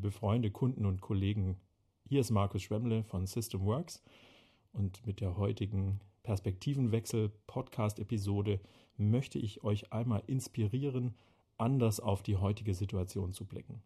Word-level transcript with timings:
liebe 0.00 0.12
Freunde, 0.12 0.50
Kunden 0.50 0.86
und 0.86 1.02
Kollegen. 1.02 1.58
Hier 2.08 2.22
ist 2.22 2.30
Markus 2.30 2.62
Schwemmle 2.62 3.04
von 3.04 3.26
Systemworks 3.26 4.02
und 4.72 5.06
mit 5.06 5.20
der 5.20 5.36
heutigen 5.36 6.00
Perspektivenwechsel 6.22 7.30
Podcast-Episode 7.46 8.60
möchte 8.96 9.38
ich 9.38 9.62
euch 9.62 9.92
einmal 9.92 10.22
inspirieren, 10.26 11.14
anders 11.58 12.00
auf 12.00 12.22
die 12.22 12.36
heutige 12.38 12.72
Situation 12.72 13.34
zu 13.34 13.44
blicken. 13.44 13.82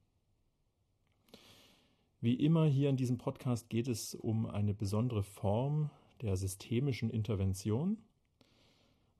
Wie 2.20 2.34
immer 2.34 2.66
hier 2.66 2.90
in 2.90 2.96
diesem 2.96 3.18
Podcast 3.18 3.68
geht 3.68 3.88
es 3.88 4.14
um 4.14 4.46
eine 4.46 4.72
besondere 4.72 5.24
Form 5.24 5.90
der 6.22 6.36
systemischen 6.36 7.10
Intervention 7.10 7.98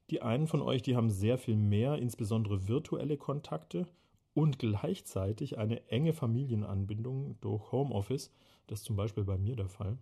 Die 0.09 0.21
einen 0.21 0.47
von 0.47 0.61
euch, 0.61 0.81
die 0.81 0.95
haben 0.95 1.09
sehr 1.09 1.37
viel 1.37 1.55
mehr, 1.55 1.95
insbesondere 1.97 2.67
virtuelle 2.67 3.17
Kontakte 3.17 3.87
und 4.33 4.59
gleichzeitig 4.59 5.57
eine 5.57 5.87
enge 5.87 6.13
Familienanbindung 6.13 7.37
durch 7.41 7.71
Homeoffice. 7.71 8.31
Das 8.67 8.79
ist 8.79 8.85
zum 8.85 8.95
Beispiel 8.95 9.23
bei 9.23 9.37
mir 9.37 9.55
der 9.55 9.69
Fall. 9.69 9.97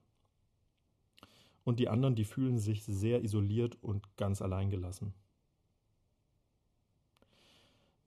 Und 1.64 1.80
die 1.80 1.90
anderen, 1.90 2.16
die 2.16 2.26
fühlen 2.26 2.58
sich 2.58 2.84
sehr 2.84 3.24
isoliert 3.24 3.78
und 3.84 4.18
ganz 4.18 4.42
alleingelassen. 4.42 5.14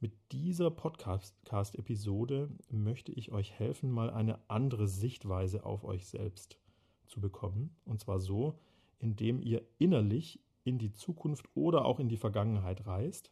Mit 0.02 0.32
dieser 0.32 0.72
Podcast-Episode 0.72 2.50
möchte 2.70 3.12
ich 3.12 3.30
euch 3.30 3.52
helfen, 3.52 3.88
mal 3.88 4.10
eine 4.10 4.40
andere 4.50 4.88
Sichtweise 4.88 5.64
auf 5.64 5.84
euch 5.84 6.08
selbst 6.08 6.58
zu 7.06 7.20
bekommen. 7.20 7.76
Und 7.84 8.00
zwar 8.00 8.18
so, 8.18 8.58
indem 8.98 9.40
ihr 9.40 9.62
innerlich 9.78 10.40
in 10.64 10.80
die 10.80 10.90
Zukunft 10.90 11.48
oder 11.54 11.84
auch 11.84 12.00
in 12.00 12.08
die 12.08 12.16
Vergangenheit 12.16 12.84
reist. 12.84 13.30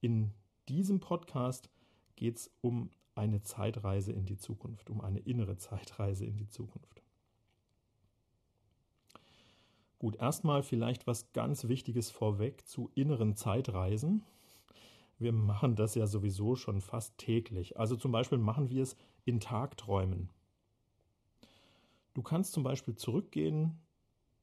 In 0.00 0.32
diesem 0.68 0.98
Podcast 0.98 1.70
geht 2.16 2.38
es 2.38 2.50
um 2.62 2.90
eine 3.14 3.42
Zeitreise 3.42 4.12
in 4.12 4.26
die 4.26 4.38
Zukunft, 4.38 4.90
um 4.90 5.00
eine 5.00 5.20
innere 5.20 5.56
Zeitreise 5.56 6.26
in 6.26 6.36
die 6.36 6.48
Zukunft. 6.48 7.00
Gut, 10.00 10.16
erstmal 10.16 10.64
vielleicht 10.64 11.06
was 11.06 11.32
ganz 11.32 11.68
Wichtiges 11.68 12.10
vorweg 12.10 12.66
zu 12.66 12.90
inneren 12.96 13.36
Zeitreisen 13.36 14.24
wir 15.18 15.32
machen 15.32 15.74
das 15.74 15.94
ja 15.94 16.06
sowieso 16.06 16.54
schon 16.54 16.80
fast 16.80 17.18
täglich. 17.18 17.78
Also 17.78 17.96
zum 17.96 18.12
Beispiel 18.12 18.38
machen 18.38 18.70
wir 18.70 18.82
es 18.82 18.96
in 19.24 19.40
Tagträumen. 19.40 20.30
Du 22.14 22.22
kannst 22.22 22.52
zum 22.52 22.62
Beispiel 22.62 22.94
zurückgehen 22.94 23.78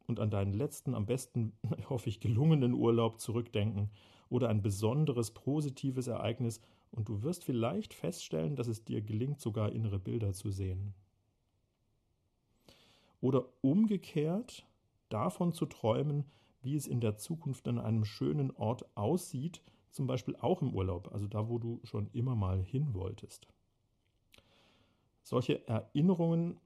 und 0.07 0.19
an 0.19 0.29
deinen 0.29 0.53
letzten, 0.53 0.93
am 0.93 1.05
besten, 1.05 1.53
hoffe 1.89 2.09
ich, 2.09 2.19
gelungenen 2.19 2.73
Urlaub 2.73 3.19
zurückdenken 3.19 3.89
oder 4.29 4.49
ein 4.49 4.61
besonderes 4.61 5.31
positives 5.31 6.07
Ereignis 6.07 6.61
und 6.91 7.09
du 7.09 7.23
wirst 7.23 7.43
vielleicht 7.43 7.93
feststellen, 7.93 8.55
dass 8.55 8.67
es 8.67 8.83
dir 8.83 9.01
gelingt, 9.01 9.39
sogar 9.39 9.71
innere 9.71 9.99
Bilder 9.99 10.33
zu 10.33 10.51
sehen. 10.51 10.93
Oder 13.21 13.45
umgekehrt 13.61 14.65
davon 15.09 15.53
zu 15.53 15.65
träumen, 15.65 16.25
wie 16.61 16.75
es 16.75 16.87
in 16.87 16.99
der 16.99 17.17
Zukunft 17.17 17.67
an 17.67 17.79
einem 17.79 18.05
schönen 18.05 18.51
Ort 18.51 18.85
aussieht, 18.95 19.61
zum 19.95 20.07
Beispiel 20.07 20.35
auch 20.35 20.61
im 20.61 20.73
Urlaub, 20.73 21.09
also 21.13 21.27
da, 21.27 21.47
wo 21.47 21.57
du 21.57 21.79
schon 21.83 22.09
immer 22.11 22.35
mal 22.35 22.61
hin 22.61 22.93
wolltest. 22.93 23.47
Solche 25.23 25.65
Erinnerungen 25.67 26.59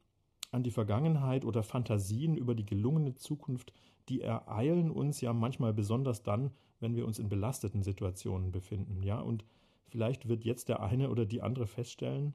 an 0.51 0.63
die 0.63 0.71
Vergangenheit 0.71 1.45
oder 1.45 1.61
Fantasien 1.61 2.35
über 2.35 2.55
die 2.55 2.65
gelungene 2.65 3.15
Zukunft, 3.15 3.71
die 4.09 4.21
ereilen 4.21 4.89
uns 4.89 5.21
ja 5.21 5.31
manchmal 5.31 5.73
besonders 5.73 6.23
dann, 6.23 6.51
wenn 6.79 6.95
wir 6.95 7.05
uns 7.05 7.19
in 7.19 7.29
belasteten 7.29 7.83
Situationen 7.83 8.51
befinden, 8.51 9.03
ja, 9.03 9.19
und 9.19 9.45
vielleicht 9.87 10.27
wird 10.27 10.43
jetzt 10.43 10.67
der 10.67 10.81
eine 10.81 11.09
oder 11.11 11.25
die 11.25 11.41
andere 11.41 11.67
feststellen, 11.67 12.33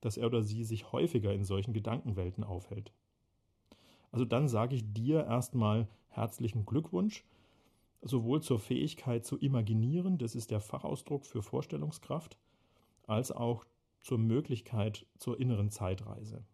dass 0.00 0.16
er 0.16 0.26
oder 0.26 0.42
sie 0.42 0.64
sich 0.64 0.90
häufiger 0.92 1.34
in 1.34 1.44
solchen 1.44 1.74
Gedankenwelten 1.74 2.44
aufhält. 2.44 2.92
Also 4.10 4.24
dann 4.24 4.48
sage 4.48 4.74
ich 4.74 4.92
dir 4.92 5.26
erstmal 5.26 5.86
herzlichen 6.08 6.64
Glückwunsch 6.64 7.24
sowohl 8.02 8.42
zur 8.42 8.58
Fähigkeit 8.58 9.24
zu 9.24 9.38
imaginieren, 9.38 10.18
das 10.18 10.34
ist 10.34 10.50
der 10.50 10.60
Fachausdruck 10.60 11.26
für 11.26 11.42
Vorstellungskraft, 11.42 12.38
als 13.06 13.32
auch 13.32 13.66
zur 14.00 14.18
Möglichkeit 14.18 15.06
zur 15.18 15.38
inneren 15.38 15.70
Zeitreise. 15.70 16.44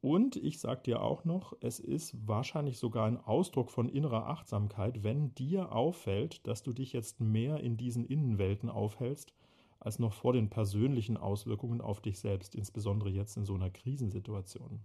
Und 0.00 0.36
ich 0.36 0.60
sage 0.60 0.82
dir 0.82 1.00
auch 1.00 1.24
noch, 1.24 1.56
es 1.60 1.80
ist 1.80 2.28
wahrscheinlich 2.28 2.78
sogar 2.78 3.06
ein 3.06 3.16
Ausdruck 3.16 3.70
von 3.70 3.88
innerer 3.88 4.26
Achtsamkeit, 4.26 5.02
wenn 5.02 5.34
dir 5.34 5.72
auffällt, 5.72 6.46
dass 6.46 6.62
du 6.62 6.74
dich 6.74 6.92
jetzt 6.92 7.20
mehr 7.20 7.60
in 7.60 7.78
diesen 7.78 8.04
Innenwelten 8.04 8.68
aufhältst, 8.68 9.32
als 9.80 9.98
noch 9.98 10.12
vor 10.12 10.34
den 10.34 10.50
persönlichen 10.50 11.16
Auswirkungen 11.16 11.80
auf 11.80 12.02
dich 12.02 12.18
selbst, 12.18 12.54
insbesondere 12.54 13.08
jetzt 13.08 13.38
in 13.38 13.46
so 13.46 13.54
einer 13.54 13.70
Krisensituation 13.70 14.82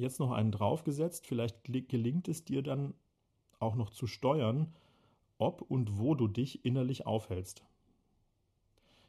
jetzt 0.00 0.20
noch 0.20 0.32
einen 0.32 0.52
draufgesetzt. 0.52 1.26
Vielleicht 1.26 1.64
gelingt 1.64 2.28
es 2.28 2.44
dir 2.44 2.62
dann 2.62 2.94
auch 3.58 3.74
noch 3.74 3.90
zu 3.90 4.06
steuern, 4.06 4.72
ob 5.38 5.62
und 5.62 5.98
wo 5.98 6.14
du 6.14 6.28
dich 6.28 6.64
innerlich 6.64 7.06
aufhältst. 7.06 7.64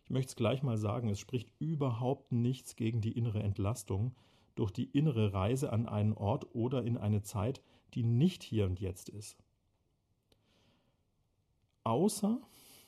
Ich 0.04 0.10
möchte 0.10 0.32
es 0.32 0.36
gleich 0.36 0.64
mal 0.64 0.78
sagen, 0.78 1.10
es 1.10 1.20
spricht 1.20 1.50
überhaupt 1.60 2.32
nichts 2.32 2.76
gegen 2.76 3.02
die 3.02 3.18
innere 3.18 3.42
Entlastung 3.42 4.14
durch 4.56 4.72
die 4.72 4.86
innere 4.86 5.34
Reise 5.34 5.72
an 5.72 5.88
einen 5.88 6.14
Ort 6.14 6.54
oder 6.54 6.84
in 6.84 6.98
eine 6.98 7.22
Zeit, 7.22 7.62
die 7.94 8.04
nicht 8.04 8.44
hier 8.44 8.66
und 8.66 8.80
jetzt 8.80 9.10
ist. 9.10 9.38
Außer, 11.84 12.40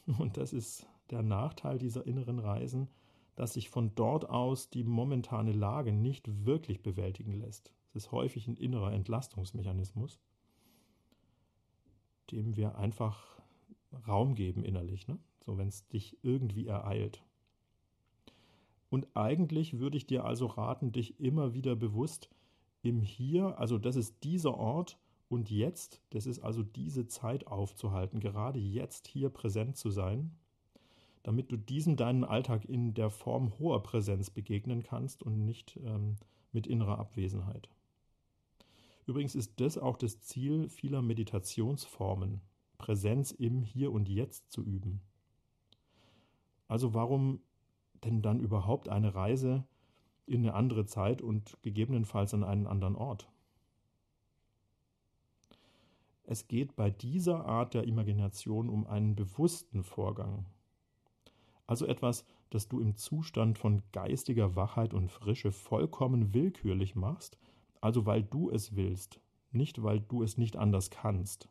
und 0.19 0.38
das 0.38 0.54
ist 0.54 0.88
der 1.12 1.22
Nachteil 1.22 1.77
dieser 1.77 2.06
inneren 2.06 2.39
Reisen, 2.39 2.89
dass 3.35 3.53
sich 3.53 3.69
von 3.69 3.95
dort 3.95 4.30
aus 4.30 4.69
die 4.69 4.83
momentane 4.83 5.53
Lage 5.53 5.91
nicht 5.91 6.45
wirklich 6.45 6.81
bewältigen 6.81 7.33
lässt. 7.33 7.71
Es 7.89 8.06
ist 8.06 8.12
häufig 8.12 8.47
ein 8.47 8.57
innerer 8.57 8.94
Entlastungsmechanismus, 8.94 10.19
dem 12.31 12.56
wir 12.56 12.77
einfach 12.77 13.39
Raum 14.07 14.35
geben 14.35 14.63
innerlich, 14.63 15.07
ne? 15.07 15.18
so 15.45 15.57
wenn 15.57 15.68
es 15.68 15.88
dich 15.88 16.18
irgendwie 16.24 16.68
ereilt. 16.68 17.24
Und 18.89 19.07
eigentlich 19.15 19.79
würde 19.79 19.97
ich 19.97 20.06
dir 20.06 20.25
also 20.25 20.45
raten, 20.45 20.91
dich 20.91 21.19
immer 21.19 21.53
wieder 21.53 21.75
bewusst 21.75 22.29
im 22.83 23.01
Hier, 23.01 23.57
also 23.57 23.77
das 23.79 23.95
ist 23.95 24.24
dieser 24.24 24.56
Ort 24.56 25.00
und 25.29 25.50
jetzt, 25.50 26.01
das 26.12 26.27
ist 26.27 26.39
also 26.39 26.62
diese 26.62 27.07
Zeit 27.07 27.47
aufzuhalten, 27.47 28.19
gerade 28.19 28.59
jetzt 28.59 29.07
hier 29.07 29.29
präsent 29.29 29.77
zu 29.77 29.89
sein, 29.89 30.36
damit 31.24 31.52
du 31.52 31.58
diesem 31.58 31.96
deinen 31.96 32.24
Alltag 32.24 32.66
in 32.66 32.94
der 32.94 33.10
Form 33.10 33.58
hoher 33.58 33.81
Präsenz 33.81 34.30
begegnen 34.30 34.84
kannst 34.84 35.24
und 35.24 35.46
nicht 35.46 35.80
ähm, 35.84 36.18
mit 36.52 36.68
innerer 36.68 37.00
Abwesenheit. 37.00 37.70
Übrigens 39.06 39.36
ist 39.36 39.60
das 39.60 39.78
auch 39.78 39.98
das 39.98 40.22
Ziel 40.22 40.70
vieler 40.70 41.02
Meditationsformen, 41.02 42.42
Präsenz 42.78 43.31
im 43.31 43.64
Hier 43.64 43.92
und 43.92 44.08
Jetzt 44.08 44.52
zu 44.52 44.62
üben. 44.64 45.02
Also 46.68 46.94
warum 46.94 47.42
denn 48.04 48.22
dann 48.22 48.40
überhaupt 48.40 48.90
eine 48.90 49.16
Reise 49.16 49.66
in 50.25 50.42
eine 50.42 50.54
andere 50.54 50.86
Zeit 50.86 51.22
und 51.22 51.58
gegebenenfalls 51.62 52.34
an 52.34 52.44
einen 52.44 52.68
anderen 52.68 52.96
Ort? 52.96 53.30
Es 56.25 56.48
geht 56.48 56.75
bei 56.75 56.90
dieser 56.90 57.46
Art 57.46 57.74
der 57.74 57.84
Imagination 57.84 58.70
um 58.70 58.88
einen 58.88 59.16
bewussten 59.16 59.84
Vorgang. 59.84 60.46
Also 61.68 61.86
etwas, 61.86 62.25
das 62.50 62.68
du 62.68 62.80
im 62.80 62.95
Zustand 62.95 63.57
von 63.57 63.81
geistiger 63.92 64.56
Wachheit 64.56 64.94
und 64.94 65.12
Frische 65.12 65.51
vollkommen 65.51 66.33
willkürlich 66.33 66.95
machst, 66.95 67.38
also 67.81 68.06
weil 68.06 68.24
du 68.24 68.50
es 68.50 68.75
willst, 68.75 69.19
nicht 69.51 69.81
weil 69.81 70.00
du 70.01 70.24
es 70.24 70.38
nicht 70.38 70.56
anders 70.57 70.89
kannst. 70.89 71.50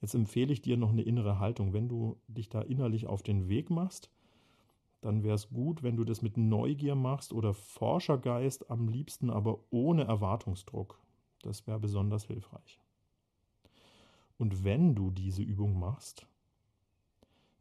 Jetzt 0.00 0.14
empfehle 0.14 0.52
ich 0.52 0.60
dir 0.60 0.76
noch 0.76 0.90
eine 0.90 1.02
innere 1.02 1.38
Haltung. 1.38 1.72
Wenn 1.72 1.88
du 1.88 2.18
dich 2.28 2.50
da 2.50 2.60
innerlich 2.60 3.06
auf 3.06 3.22
den 3.22 3.48
Weg 3.48 3.70
machst, 3.70 4.10
dann 5.00 5.22
wäre 5.22 5.34
es 5.34 5.48
gut, 5.48 5.82
wenn 5.82 5.96
du 5.96 6.04
das 6.04 6.22
mit 6.22 6.36
Neugier 6.36 6.94
machst 6.94 7.32
oder 7.32 7.54
Forschergeist, 7.54 8.70
am 8.70 8.88
liebsten 8.88 9.30
aber 9.30 9.60
ohne 9.70 10.04
Erwartungsdruck. 10.04 10.98
Das 11.42 11.66
wäre 11.66 11.78
besonders 11.78 12.24
hilfreich. 12.24 12.80
Und 14.38 14.64
wenn 14.64 14.94
du 14.94 15.10
diese 15.10 15.42
Übung 15.42 15.78
machst, 15.78 16.26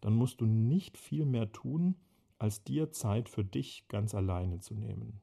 dann 0.04 0.16
musst 0.16 0.42
du 0.42 0.46
nicht 0.46 0.98
viel 0.98 1.26
mehr 1.26 1.54
tun, 1.54 1.96
als 2.38 2.62
dir 2.66 2.92
Zeit 2.92 3.30
für 3.30 3.46
dich 3.46 3.88
ganz 3.88 4.14
alleine 4.14 4.60
zu 4.60 4.74
nehmen. 4.74 5.22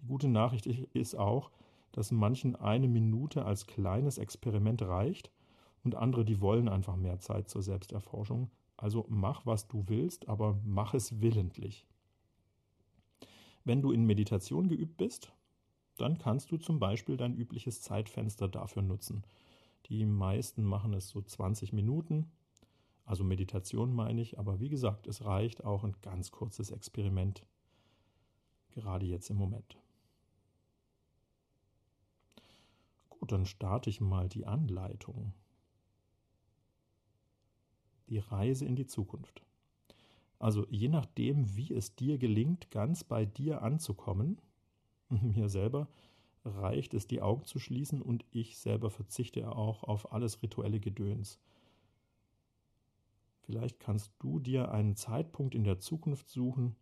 Die 0.00 0.06
gute 0.06 0.26
Nachricht 0.26 0.66
ist 0.66 1.14
auch, 1.14 1.50
dass 1.92 2.12
manchen 2.12 2.56
eine 2.56 2.88
Minute 2.88 3.44
als 3.44 3.66
kleines 3.66 4.16
Experiment 4.16 4.80
reicht 4.80 5.30
und 5.84 5.96
andere, 5.96 6.24
die 6.24 6.40
wollen 6.40 6.66
einfach 6.66 6.96
mehr 6.96 7.20
Zeit 7.20 7.50
zur 7.50 7.60
Selbsterforschung. 7.60 8.50
Also 8.78 9.04
mach, 9.10 9.44
was 9.44 9.68
du 9.68 9.84
willst, 9.88 10.30
aber 10.30 10.58
mach 10.64 10.94
es 10.94 11.20
willentlich. 11.20 11.86
Wenn 13.64 13.82
du 13.82 13.92
in 13.92 14.06
Meditation 14.06 14.68
geübt 14.68 14.96
bist, 14.96 15.30
dann 15.98 16.16
kannst 16.16 16.50
du 16.50 16.56
zum 16.56 16.78
Beispiel 16.78 17.18
dein 17.18 17.36
übliches 17.36 17.82
Zeitfenster 17.82 18.48
dafür 18.48 18.80
nutzen. 18.80 19.24
Die 19.86 20.06
meisten 20.06 20.64
machen 20.64 20.94
es 20.94 21.10
so 21.10 21.20
20 21.20 21.74
Minuten, 21.74 22.30
also 23.04 23.24
Meditation 23.24 23.94
meine 23.94 24.20
ich, 24.20 24.38
aber 24.38 24.60
wie 24.60 24.68
gesagt, 24.68 25.06
es 25.06 25.24
reicht 25.24 25.64
auch 25.64 25.84
ein 25.84 25.96
ganz 26.02 26.30
kurzes 26.30 26.70
Experiment, 26.70 27.44
gerade 28.70 29.06
jetzt 29.06 29.30
im 29.30 29.36
Moment. 29.36 29.78
Gut, 33.08 33.32
dann 33.32 33.46
starte 33.46 33.90
ich 33.90 34.00
mal 34.00 34.28
die 34.28 34.46
Anleitung. 34.46 35.32
Die 38.08 38.18
Reise 38.18 38.64
in 38.64 38.76
die 38.76 38.86
Zukunft. 38.86 39.42
Also 40.38 40.66
je 40.70 40.88
nachdem, 40.88 41.56
wie 41.56 41.72
es 41.72 41.94
dir 41.94 42.18
gelingt, 42.18 42.72
ganz 42.72 43.04
bei 43.04 43.24
dir 43.24 43.62
anzukommen, 43.62 44.40
mir 45.08 45.48
selber 45.48 45.86
reicht 46.44 46.94
es, 46.94 47.06
die 47.06 47.22
Augen 47.22 47.44
zu 47.44 47.60
schließen 47.60 48.02
und 48.02 48.24
ich 48.32 48.58
selber 48.58 48.90
verzichte 48.90 49.54
auch 49.54 49.84
auf 49.84 50.12
alles 50.12 50.42
rituelle 50.42 50.80
Gedöns. 50.80 51.38
Vielleicht 53.42 53.80
kannst 53.80 54.12
du 54.20 54.38
dir 54.38 54.70
einen 54.70 54.94
Zeitpunkt 54.94 55.54
in 55.54 55.64
der 55.64 55.78
Zukunft 55.78 56.28
suchen, 56.28 56.76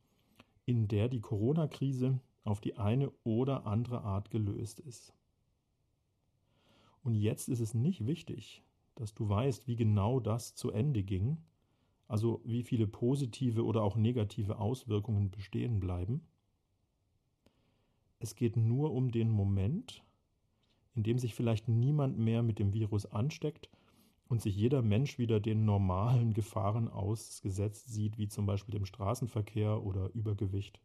in 0.67 0.89
der 0.89 1.09
die 1.09 1.21
Corona-Krise 1.21 2.21
auf 2.45 2.61
die 2.61 2.77
eine 2.77 3.11
oder 3.25 3.67
andere 3.67 4.03
Art 4.03 4.31
gelöst 4.31 4.81
ist. 4.81 5.15
Und 7.03 7.15
jetzt 7.15 7.49
ist 7.49 7.61
es 7.61 7.75
nicht 7.75 8.07
wichtig, 8.07 8.63
dass 8.95 9.15
du 9.15 9.29
weißt, 9.29 9.67
wie 9.67 9.77
genau 9.77 10.21
das 10.21 10.55
zu 10.55 10.71
Ende 10.71 11.03
ging, 11.03 11.39
also 12.09 12.43
wie 12.45 12.63
viele 12.63 12.87
positive 12.87 13.65
oder 13.65 13.83
auch 13.83 13.97
negative 13.97 14.59
Auswirkungen 14.59 15.31
bestehen 15.31 15.81
bleiben. 15.81 16.27
Es 18.19 18.35
geht 18.35 18.57
nur 18.57 18.93
um 18.93 19.11
den 19.11 19.31
Moment, 19.31 20.05
in 20.95 21.05
dem 21.05 21.19
sich 21.19 21.35
vielleicht 21.35 21.69
niemand 21.69 22.19
mehr 22.19 22.43
mit 22.43 22.59
dem 22.59 22.75
Virus 22.75 23.07
ansteckt 23.07 23.71
und 24.31 24.41
sich 24.41 24.55
jeder 24.55 24.81
Mensch 24.81 25.19
wieder 25.19 25.41
den 25.41 25.65
normalen 25.65 26.33
Gefahren 26.35 26.87
ausgesetzt 26.89 27.93
sieht, 27.93 28.17
wie 28.17 28.29
zum 28.29 28.47
Beispiel 28.47 28.73
dem 28.73 28.87
Straßenverkehr 28.87 29.83
oder 29.83 30.09
Übergewicht. 30.15 30.81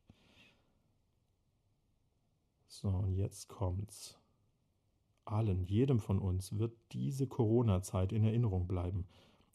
So, 2.68 2.90
und 2.90 3.14
jetzt 3.14 3.48
kommt's. 3.48 4.20
Allen, 5.26 5.64
jedem 5.64 6.00
von 6.00 6.18
uns 6.18 6.58
wird 6.58 6.76
diese 6.92 7.28
Corona-Zeit 7.28 8.12
in 8.14 8.24
Erinnerung 8.24 8.68
bleiben. 8.68 9.06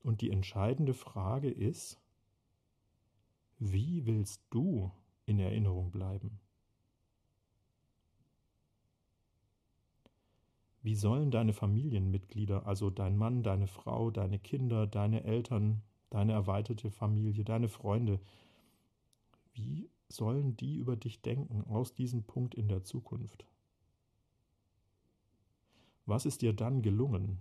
Und 0.05 0.21
die 0.21 0.31
entscheidende 0.31 0.95
Frage 0.95 1.51
ist, 1.51 2.01
wie 3.59 4.07
willst 4.07 4.41
du 4.51 4.93
in 5.27 5.41
Erinnerung 5.41 5.91
bleiben? 5.91 6.39
Wie 10.83 10.95
sollen 10.95 11.31
deine 11.31 11.53
Familienmitglieder, 11.53 12.67
also 12.67 12.89
dein 12.89 13.17
Mann, 13.17 13.43
deine 13.43 13.67
Frau, 13.67 14.11
deine 14.11 14.39
Kinder, 14.39 14.87
deine 14.87 15.25
Eltern, 15.25 15.83
deine 16.09 16.33
erweiterte 16.33 16.91
Familie, 16.91 17.45
deine 17.45 17.69
Freunde, 17.69 18.19
wie 19.53 19.91
sollen 20.09 20.57
die 20.57 20.77
über 20.77 20.97
dich 20.97 21.21
denken 21.21 21.65
aus 21.65 21.93
diesem 21.93 22.25
Punkt 22.25 22.55
in 22.55 22.69
der 22.69 22.83
Zukunft? 22.83 23.45
Was 26.07 26.25
ist 26.25 26.43
dir 26.43 26.55
dann 26.55 26.83
gelungen? 26.83 27.39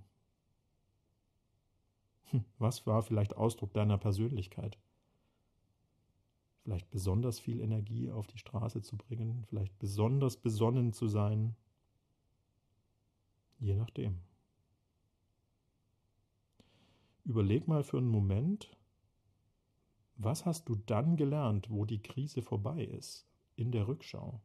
Hm, 2.26 2.44
was 2.60 2.86
war 2.86 3.02
vielleicht 3.02 3.38
Ausdruck 3.38 3.74
deiner 3.74 3.98
Persönlichkeit? 3.98 4.78
Vielleicht 6.64 6.92
besonders 6.92 7.40
viel 7.40 7.62
Energie 7.62 8.12
auf 8.12 8.28
die 8.28 8.38
Straße 8.38 8.82
zu 8.82 8.98
bringen, 8.98 9.46
vielleicht 9.48 9.80
besonders 9.80 10.38
besonnen 10.38 10.94
zu 10.94 11.08
sein, 11.08 11.56
Je 13.60 13.76
nachdem. 13.76 14.22
Überleg 17.26 17.68
mal 17.68 17.84
für 17.84 17.98
einen 17.98 18.10
Moment, 18.10 18.76
was 20.16 20.46
hast 20.46 20.68
du 20.68 20.76
dann 20.76 21.16
gelernt, 21.16 21.70
wo 21.70 21.86
die 21.86 22.02
Krise 22.02 22.42
vorbei 22.42 22.84
ist, 22.84 23.28
in 23.56 23.72
der 23.72 23.88
Rückschau? 23.88 24.42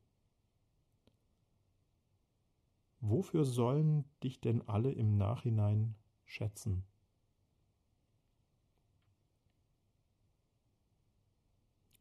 Wofür 3.00 3.44
sollen 3.44 4.04
dich 4.22 4.40
denn 4.40 4.66
alle 4.68 4.90
im 4.92 5.16
Nachhinein 5.16 5.94
schätzen? 6.24 6.84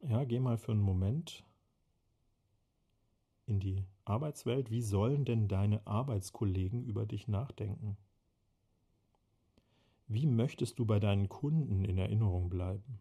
Ja, 0.01 0.23
geh 0.25 0.39
mal 0.39 0.57
für 0.57 0.71
einen 0.71 0.81
Moment 0.81 1.45
in 3.45 3.59
die 3.59 3.85
Arbeitswelt, 4.05 4.69
wie 4.69 4.81
sollen 4.81 5.23
denn 5.25 5.47
deine 5.47 5.85
Arbeitskollegen 5.87 6.83
über 6.83 7.05
dich 7.05 7.27
nachdenken? 7.27 7.97
Wie 10.07 10.27
möchtest 10.27 10.77
du 10.77 10.85
bei 10.85 10.99
deinen 10.99 11.29
Kunden 11.29 11.85
in 11.85 11.97
Erinnerung 11.97 12.49
bleiben? 12.49 12.99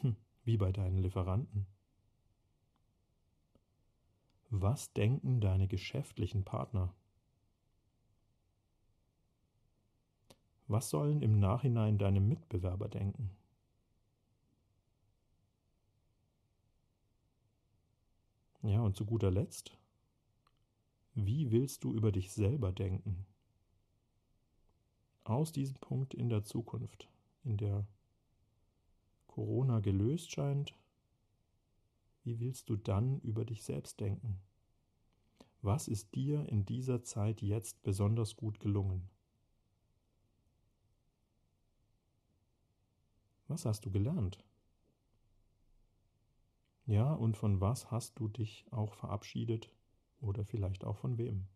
Hm, 0.00 0.16
wie 0.44 0.56
bei 0.56 0.72
deinen 0.72 0.98
Lieferanten? 0.98 1.66
Was 4.50 4.92
denken 4.92 5.40
deine 5.40 5.68
geschäftlichen 5.68 6.44
Partner? 6.44 6.92
Was 10.66 10.90
sollen 10.90 11.22
im 11.22 11.38
Nachhinein 11.38 11.98
deine 11.98 12.20
Mitbewerber 12.20 12.88
denken? 12.88 13.30
Ja, 18.66 18.80
und 18.80 18.96
zu 18.96 19.04
guter 19.04 19.30
Letzt, 19.30 19.76
wie 21.14 21.50
willst 21.50 21.84
du 21.84 21.92
über 21.92 22.10
dich 22.10 22.32
selber 22.32 22.72
denken? 22.72 23.26
Aus 25.24 25.52
diesem 25.52 25.74
Punkt 25.76 26.14
in 26.14 26.30
der 26.30 26.44
Zukunft, 26.44 27.10
in 27.44 27.58
der 27.58 27.86
Corona 29.26 29.80
gelöst 29.80 30.32
scheint, 30.32 30.74
wie 32.22 32.40
willst 32.40 32.70
du 32.70 32.76
dann 32.76 33.20
über 33.20 33.44
dich 33.44 33.62
selbst 33.62 34.00
denken? 34.00 34.40
Was 35.60 35.86
ist 35.86 36.14
dir 36.14 36.48
in 36.48 36.64
dieser 36.64 37.02
Zeit 37.02 37.42
jetzt 37.42 37.82
besonders 37.82 38.34
gut 38.34 38.60
gelungen? 38.60 39.10
Was 43.46 43.66
hast 43.66 43.84
du 43.84 43.90
gelernt? 43.90 44.42
Ja, 46.86 47.12
und 47.14 47.36
von 47.36 47.60
was 47.60 47.90
hast 47.90 48.18
du 48.18 48.28
dich 48.28 48.66
auch 48.70 48.94
verabschiedet 48.94 49.70
oder 50.20 50.44
vielleicht 50.44 50.84
auch 50.84 50.96
von 50.96 51.16
wem? 51.16 51.46